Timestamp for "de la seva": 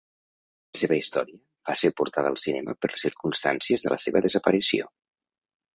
3.87-4.27